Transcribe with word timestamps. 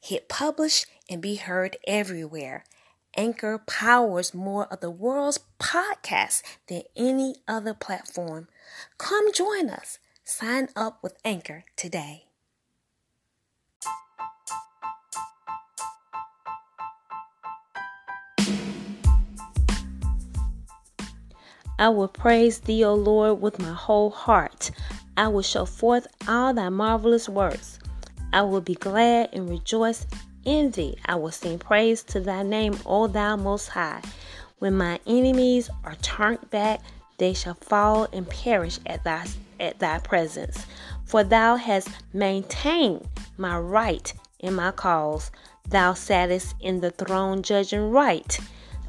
Hit 0.00 0.28
publish 0.28 0.86
and 1.10 1.20
be 1.20 1.36
heard 1.36 1.76
everywhere. 1.86 2.64
Anchor 3.16 3.58
powers 3.58 4.32
more 4.32 4.66
of 4.66 4.80
the 4.80 4.90
world's 4.90 5.40
podcasts 5.58 6.42
than 6.68 6.82
any 6.96 7.34
other 7.46 7.74
platform. 7.74 8.48
Come 8.96 9.30
join 9.32 9.68
us. 9.68 9.98
Sign 10.24 10.68
up 10.74 11.02
with 11.02 11.18
Anchor 11.24 11.64
today. 11.76 12.24
I 21.78 21.88
will 21.88 22.08
praise 22.08 22.60
thee, 22.60 22.84
O 22.84 22.94
Lord, 22.94 23.40
with 23.40 23.58
my 23.58 23.72
whole 23.72 24.10
heart. 24.10 24.70
I 25.16 25.28
will 25.28 25.42
show 25.42 25.64
forth 25.64 26.06
all 26.28 26.54
thy 26.54 26.68
marvelous 26.68 27.28
works. 27.28 27.79
I 28.32 28.42
will 28.42 28.60
be 28.60 28.74
glad 28.74 29.30
and 29.32 29.48
rejoice 29.48 30.06
in 30.44 30.70
thee. 30.70 30.96
I 31.04 31.16
will 31.16 31.32
sing 31.32 31.58
praise 31.58 32.02
to 32.04 32.20
thy 32.20 32.42
name, 32.42 32.78
O 32.86 33.06
thou 33.06 33.36
most 33.36 33.68
high. 33.68 34.02
When 34.58 34.76
my 34.76 35.00
enemies 35.06 35.70
are 35.84 35.96
turned 35.96 36.50
back, 36.50 36.80
they 37.18 37.32
shall 37.34 37.54
fall 37.54 38.08
and 38.12 38.28
perish 38.28 38.78
at 38.86 39.04
thy 39.04 39.26
at 39.58 39.78
thy 39.78 39.98
presence. 39.98 40.66
For 41.04 41.24
thou 41.24 41.56
hast 41.56 41.88
maintained 42.12 43.06
my 43.36 43.58
right 43.58 44.12
in 44.38 44.54
my 44.54 44.70
cause. 44.70 45.30
Thou 45.68 45.94
sattest 45.94 46.54
in 46.60 46.80
the 46.80 46.90
throne 46.90 47.42
judging 47.42 47.90
right. 47.90 48.38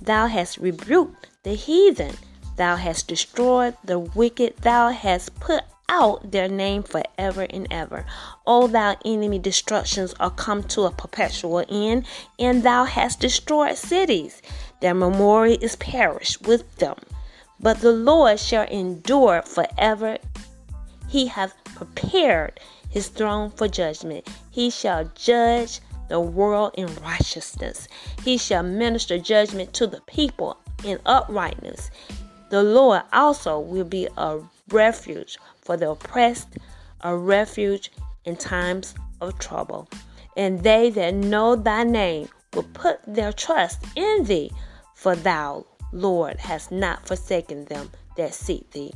Thou 0.00 0.26
hast 0.28 0.58
rebuked 0.58 1.28
the 1.42 1.54
heathen. 1.54 2.16
Thou 2.56 2.76
hast 2.76 3.08
destroyed 3.08 3.76
the 3.84 3.98
wicked. 3.98 4.56
Thou 4.58 4.90
hast 4.90 5.38
put 5.40 5.64
out 5.90 6.30
their 6.30 6.48
name 6.48 6.82
forever 6.82 7.42
and 7.50 7.66
ever. 7.70 8.06
O 8.46 8.68
thou 8.68 8.96
enemy 9.04 9.38
destructions 9.38 10.14
are 10.20 10.30
come 10.30 10.62
to 10.62 10.84
a 10.84 10.90
perpetual 10.90 11.64
end, 11.68 12.06
and 12.38 12.62
thou 12.62 12.84
hast 12.84 13.20
destroyed 13.20 13.76
cities. 13.76 14.40
Their 14.80 14.94
memorial 14.94 15.58
is 15.60 15.76
perished 15.76 16.46
with 16.46 16.76
them. 16.76 16.96
But 17.58 17.80
the 17.80 17.92
Lord 17.92 18.38
shall 18.38 18.66
endure 18.68 19.42
forever. 19.42 20.16
He 21.08 21.26
hath 21.26 21.52
prepared 21.64 22.60
his 22.88 23.08
throne 23.08 23.50
for 23.50 23.68
judgment. 23.68 24.28
He 24.50 24.70
shall 24.70 25.10
judge 25.14 25.80
the 26.08 26.20
world 26.20 26.72
in 26.76 26.94
righteousness. 26.96 27.88
He 28.24 28.38
shall 28.38 28.62
minister 28.62 29.18
judgment 29.18 29.74
to 29.74 29.86
the 29.86 30.00
people 30.06 30.56
in 30.84 30.98
uprightness. 31.04 31.90
The 32.50 32.62
Lord 32.62 33.02
also 33.12 33.60
will 33.60 33.84
be 33.84 34.08
a 34.16 34.40
refuge 34.72 35.38
for 35.60 35.76
the 35.76 35.90
oppressed, 35.90 36.58
a 37.02 37.16
refuge 37.16 37.90
in 38.24 38.36
times 38.36 38.94
of 39.20 39.38
trouble. 39.38 39.88
And 40.36 40.62
they 40.62 40.90
that 40.90 41.14
know 41.14 41.56
thy 41.56 41.84
name 41.84 42.28
will 42.54 42.66
put 42.74 43.00
their 43.06 43.32
trust 43.32 43.84
in 43.96 44.24
thee, 44.24 44.50
for 44.94 45.16
thou, 45.16 45.66
Lord, 45.92 46.38
hast 46.38 46.70
not 46.70 47.06
forsaken 47.06 47.64
them 47.66 47.90
that 48.16 48.34
seek 48.34 48.70
thee. 48.70 48.92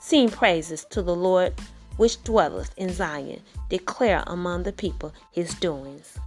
Sing 0.00 0.28
praises 0.28 0.84
to 0.90 1.02
the 1.02 1.14
Lord 1.14 1.54
which 1.96 2.22
dwelleth 2.24 2.72
in 2.76 2.90
Zion. 2.90 3.40
Declare 3.68 4.24
among 4.26 4.64
the 4.64 4.72
people 4.72 5.12
his 5.30 5.54
doings. 5.54 6.18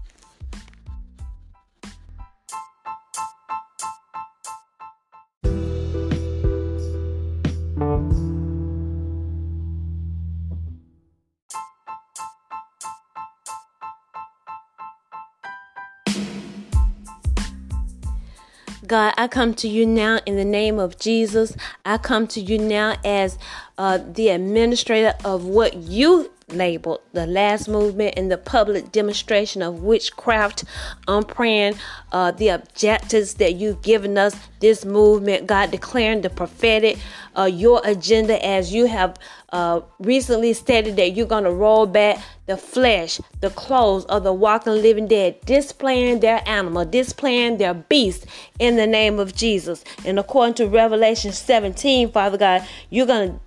God, 18.86 19.14
I 19.18 19.28
come 19.28 19.54
to 19.56 19.68
you 19.68 19.86
now 19.86 20.20
in 20.26 20.36
the 20.36 20.46
name 20.46 20.80
of 20.80 21.00
Jesus. 21.00 21.56
I 21.86 21.98
come 21.98 22.28
to 22.28 22.42
you 22.42 22.58
now 22.58 22.96
as 23.04 23.38
uh, 23.78 23.98
the 23.98 24.30
administrator 24.30 25.14
of 25.24 25.46
what 25.46 25.76
you 25.76 26.32
labeled 26.50 27.02
the 27.14 27.26
last 27.26 27.68
movement 27.68 28.14
and 28.18 28.32
the 28.32 28.38
public 28.38 28.92
demonstration 28.92 29.62
of 29.62 29.82
witchcraft. 29.82 30.64
I'm 31.08 31.24
praying 31.24 31.76
uh, 32.12 32.32
the 32.32 32.50
objectives 32.50 33.36
that 33.36 33.56
you've 33.56 33.82
given 33.82 34.18
us, 34.18 34.36
this 34.60 34.86
movement, 34.86 35.48
God 35.48 35.72
declaring 35.72 36.22
the 36.22 36.30
prophetic, 36.30 36.98
uh, 37.36 37.46
your 37.46 37.82
agenda 37.84 38.44
as 38.46 38.74
you 38.74 38.86
have 38.86 39.18
uh, 39.52 39.82
recently 40.00 40.54
stated 40.54 40.98
that 40.98 41.12
you're 41.12 41.26
going 41.26 41.46
to 41.46 41.52
roll 41.52 41.86
back 41.86 42.24
the 42.46 42.58
flesh, 42.58 43.20
the 43.42 43.50
clothes 43.50 44.06
of 44.06 44.24
the 44.24 44.34
walking 44.34 44.74
living 44.74 45.08
dead, 45.08 45.40
displaying 45.46 46.20
their 46.20 46.42
animal, 46.48 46.86
displaying 46.86 47.58
their 47.58 47.74
beast 47.74 48.26
in 48.60 48.76
the 48.76 48.86
name 48.86 49.20
of 49.20 49.36
Jesus. 49.36 49.84
And 50.06 50.20
according 50.20 50.56
to 50.56 50.68
Revelation 50.68 51.32
17, 51.32 52.12
Father 52.12 52.38
God, 52.38 52.68
you're 52.90 53.08
going 53.08 53.34
to 53.34 53.40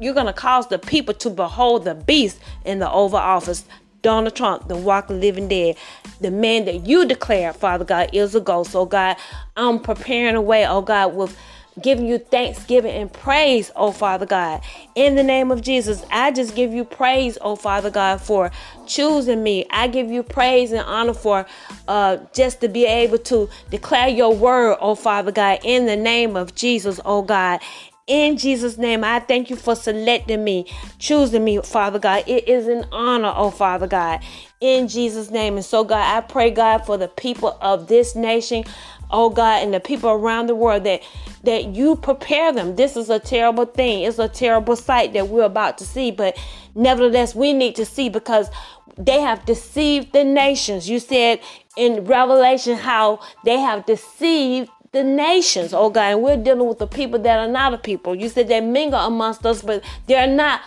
you're 0.00 0.14
going 0.14 0.26
to 0.26 0.32
cause 0.32 0.68
the 0.68 0.78
people 0.78 1.14
to 1.14 1.30
behold 1.30 1.84
the 1.84 1.94
beast 1.94 2.38
in 2.64 2.78
the 2.78 2.90
Oval 2.90 3.18
Office. 3.18 3.64
Donald 4.02 4.36
Trump, 4.36 4.68
the 4.68 4.76
walking 4.76 5.20
living 5.20 5.48
dead, 5.48 5.76
the 6.20 6.30
man 6.30 6.64
that 6.66 6.86
you 6.86 7.04
declare, 7.04 7.52
Father 7.52 7.84
God, 7.84 8.10
is 8.12 8.34
a 8.34 8.40
ghost. 8.40 8.74
Oh 8.76 8.86
God, 8.86 9.16
I'm 9.56 9.80
preparing 9.80 10.36
a 10.36 10.40
way, 10.40 10.66
oh 10.66 10.82
God, 10.82 11.14
with 11.14 11.36
giving 11.82 12.06
you 12.06 12.18
thanksgiving 12.18 12.92
and 12.92 13.12
praise, 13.12 13.70
oh 13.76 13.92
Father 13.92 14.26
God. 14.26 14.62
In 14.94 15.14
the 15.14 15.22
name 15.22 15.50
of 15.50 15.62
Jesus, 15.62 16.04
I 16.10 16.30
just 16.30 16.54
give 16.54 16.72
you 16.72 16.84
praise, 16.84 17.38
oh 17.40 17.56
Father 17.56 17.90
God, 17.90 18.20
for 18.20 18.50
choosing 18.86 19.42
me. 19.42 19.66
I 19.70 19.88
give 19.88 20.10
you 20.10 20.22
praise 20.22 20.72
and 20.72 20.82
honor 20.82 21.14
for 21.14 21.46
uh, 21.86 22.18
just 22.32 22.60
to 22.62 22.68
be 22.68 22.84
able 22.86 23.18
to 23.18 23.48
declare 23.70 24.08
your 24.08 24.34
word, 24.34 24.78
oh 24.80 24.94
Father 24.94 25.32
God, 25.32 25.60
in 25.64 25.86
the 25.86 25.96
name 25.96 26.36
of 26.36 26.54
Jesus, 26.54 27.00
oh 27.04 27.22
God. 27.22 27.60
In 28.08 28.38
Jesus' 28.38 28.78
name, 28.78 29.04
I 29.04 29.20
thank 29.20 29.50
you 29.50 29.56
for 29.56 29.76
selecting 29.76 30.42
me, 30.42 30.64
choosing 30.98 31.44
me, 31.44 31.60
Father 31.60 31.98
God. 31.98 32.24
It 32.26 32.48
is 32.48 32.66
an 32.66 32.86
honor, 32.90 33.32
oh 33.36 33.50
Father 33.50 33.86
God. 33.86 34.20
In 34.62 34.88
Jesus' 34.88 35.30
name. 35.30 35.56
And 35.56 35.64
so, 35.64 35.84
God, 35.84 36.16
I 36.16 36.22
pray, 36.22 36.50
God, 36.50 36.86
for 36.86 36.96
the 36.96 37.08
people 37.08 37.58
of 37.60 37.88
this 37.88 38.16
nation, 38.16 38.64
oh 39.10 39.28
God, 39.28 39.62
and 39.62 39.74
the 39.74 39.80
people 39.80 40.08
around 40.08 40.46
the 40.46 40.54
world 40.54 40.84
that 40.84 41.02
that 41.44 41.66
you 41.66 41.96
prepare 41.96 42.50
them. 42.50 42.76
This 42.76 42.96
is 42.96 43.10
a 43.10 43.18
terrible 43.18 43.66
thing. 43.66 44.04
It's 44.04 44.18
a 44.18 44.28
terrible 44.28 44.74
sight 44.74 45.12
that 45.12 45.28
we're 45.28 45.44
about 45.44 45.78
to 45.78 45.84
see, 45.84 46.10
but 46.10 46.36
nevertheless, 46.74 47.34
we 47.34 47.52
need 47.52 47.76
to 47.76 47.84
see 47.84 48.08
because 48.08 48.50
they 48.96 49.20
have 49.20 49.44
deceived 49.44 50.12
the 50.12 50.24
nations. 50.24 50.88
You 50.88 50.98
said 50.98 51.40
in 51.76 52.04
Revelation 52.04 52.76
how 52.78 53.20
they 53.44 53.58
have 53.58 53.86
deceived 53.86 54.70
the 54.92 55.04
nations, 55.04 55.74
oh 55.74 55.90
God, 55.90 56.12
and 56.12 56.22
we're 56.22 56.36
dealing 56.36 56.66
with 56.66 56.78
the 56.78 56.86
people 56.86 57.18
that 57.20 57.38
are 57.38 57.48
not 57.48 57.74
a 57.74 57.78
people. 57.78 58.14
You 58.14 58.28
said 58.28 58.48
they 58.48 58.60
mingle 58.60 58.98
amongst 58.98 59.44
us, 59.44 59.62
but 59.62 59.82
they're 60.06 60.26
not 60.26 60.60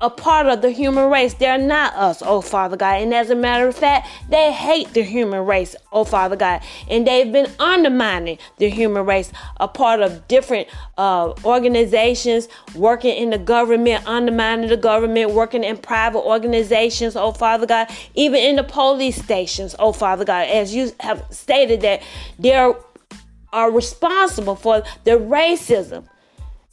a 0.00 0.08
part 0.08 0.46
of 0.46 0.62
the 0.62 0.70
human 0.70 1.10
race. 1.10 1.34
They're 1.34 1.58
not 1.58 1.92
us, 1.94 2.22
oh 2.24 2.40
Father 2.40 2.76
God. 2.76 3.02
And 3.02 3.12
as 3.12 3.30
a 3.30 3.34
matter 3.34 3.66
of 3.66 3.74
fact, 3.74 4.08
they 4.28 4.52
hate 4.52 4.94
the 4.94 5.02
human 5.02 5.44
race, 5.44 5.74
oh 5.90 6.04
Father 6.04 6.36
God. 6.36 6.62
And 6.88 7.06
they've 7.06 7.32
been 7.32 7.50
undermining 7.58 8.38
the 8.58 8.70
human 8.70 9.04
race, 9.04 9.32
a 9.58 9.66
part 9.66 10.00
of 10.00 10.28
different 10.28 10.68
uh, 10.96 11.32
organizations, 11.44 12.48
working 12.76 13.16
in 13.16 13.30
the 13.30 13.38
government, 13.38 14.06
undermining 14.06 14.68
the 14.68 14.76
government, 14.76 15.32
working 15.32 15.64
in 15.64 15.76
private 15.76 16.20
organizations, 16.20 17.16
oh 17.16 17.32
Father 17.32 17.66
God, 17.66 17.88
even 18.14 18.40
in 18.40 18.56
the 18.56 18.64
police 18.64 19.16
stations, 19.16 19.74
oh 19.80 19.92
Father 19.92 20.24
God. 20.24 20.46
As 20.46 20.72
you 20.72 20.92
have 21.00 21.24
stated 21.30 21.80
that 21.80 22.02
they're 22.38 22.74
are 23.52 23.70
responsible 23.70 24.56
for 24.56 24.82
the 25.04 25.12
racism 25.12 26.06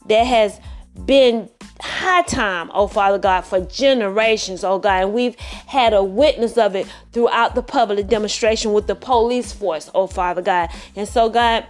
that 0.06 0.24
has 0.24 0.60
been 1.04 1.50
high 1.80 2.22
time, 2.22 2.70
oh 2.72 2.86
Father 2.86 3.18
God, 3.18 3.42
for 3.42 3.60
generations, 3.60 4.64
oh 4.64 4.78
God. 4.78 5.04
And 5.04 5.12
we've 5.12 5.36
had 5.36 5.92
a 5.92 6.02
witness 6.02 6.56
of 6.56 6.74
it 6.74 6.86
throughout 7.12 7.54
the 7.54 7.62
public 7.62 8.08
demonstration 8.08 8.72
with 8.72 8.86
the 8.86 8.94
police 8.94 9.52
force, 9.52 9.90
oh 9.94 10.06
Father 10.06 10.42
God. 10.42 10.70
And 10.94 11.08
so, 11.08 11.28
God, 11.28 11.66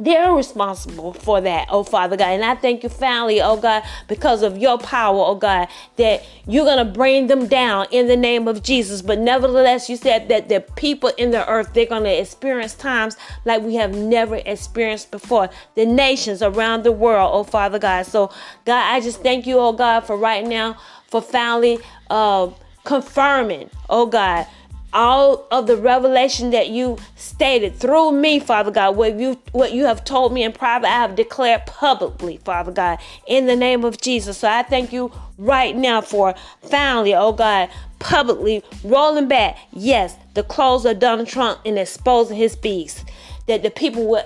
they're 0.00 0.32
responsible 0.32 1.12
for 1.12 1.42
that, 1.42 1.68
oh 1.70 1.84
Father 1.84 2.16
God. 2.16 2.28
And 2.28 2.44
I 2.44 2.54
thank 2.54 2.82
you 2.82 2.88
finally, 2.88 3.40
oh 3.40 3.58
God, 3.58 3.82
because 4.08 4.42
of 4.42 4.56
your 4.56 4.78
power, 4.78 5.18
oh 5.18 5.34
God, 5.34 5.68
that 5.96 6.24
you're 6.46 6.64
going 6.64 6.84
to 6.84 6.90
bring 6.90 7.26
them 7.26 7.46
down 7.46 7.86
in 7.90 8.08
the 8.08 8.16
name 8.16 8.48
of 8.48 8.62
Jesus. 8.62 9.02
But 9.02 9.18
nevertheless, 9.18 9.90
you 9.90 9.96
said 9.96 10.28
that 10.28 10.48
the 10.48 10.62
people 10.76 11.10
in 11.18 11.30
the 11.30 11.46
earth, 11.48 11.74
they're 11.74 11.84
going 11.84 12.04
to 12.04 12.20
experience 12.20 12.74
times 12.74 13.16
like 13.44 13.62
we 13.62 13.74
have 13.74 13.94
never 13.94 14.36
experienced 14.36 15.10
before. 15.10 15.50
The 15.74 15.84
nations 15.84 16.42
around 16.42 16.82
the 16.82 16.92
world, 16.92 17.30
oh 17.34 17.44
Father 17.44 17.78
God. 17.78 18.06
So, 18.06 18.30
God, 18.64 18.94
I 18.94 19.00
just 19.00 19.22
thank 19.22 19.46
you, 19.46 19.58
oh 19.58 19.72
God, 19.72 20.00
for 20.00 20.16
right 20.16 20.46
now, 20.46 20.78
for 21.08 21.20
finally 21.20 21.78
uh, 22.08 22.48
confirming, 22.84 23.68
oh 23.90 24.06
God 24.06 24.46
all 24.92 25.46
of 25.50 25.66
the 25.66 25.76
revelation 25.76 26.50
that 26.50 26.68
you 26.68 26.98
stated 27.16 27.76
through 27.76 28.12
me, 28.12 28.40
Father 28.40 28.70
God, 28.70 28.96
what 28.96 29.18
you 29.18 29.40
what 29.52 29.72
you 29.72 29.84
have 29.84 30.04
told 30.04 30.32
me 30.32 30.42
in 30.42 30.52
private, 30.52 30.88
I 30.88 31.00
have 31.00 31.14
declared 31.14 31.66
publicly, 31.66 32.38
Father 32.38 32.72
God, 32.72 32.98
in 33.26 33.46
the 33.46 33.56
name 33.56 33.84
of 33.84 34.00
Jesus. 34.00 34.38
So 34.38 34.48
I 34.48 34.62
thank 34.62 34.92
you 34.92 35.12
right 35.38 35.76
now 35.76 36.00
for 36.00 36.34
finally, 36.62 37.14
oh 37.14 37.32
God, 37.32 37.68
publicly 37.98 38.62
rolling 38.82 39.28
back, 39.28 39.56
yes, 39.72 40.16
the 40.34 40.42
clothes 40.42 40.84
of 40.84 40.98
Donald 40.98 41.28
Trump 41.28 41.60
and 41.64 41.78
exposing 41.78 42.36
his 42.36 42.56
beast, 42.56 43.04
that 43.46 43.62
the 43.62 43.70
people 43.70 44.06
would 44.08 44.24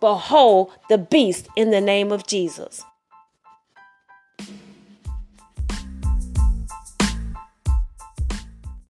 behold 0.00 0.70
the 0.88 0.98
beast 0.98 1.48
in 1.56 1.70
the 1.70 1.80
name 1.80 2.12
of 2.12 2.26
Jesus. 2.26 2.84